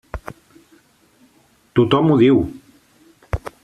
[1.77, 2.45] Tothom ho diu.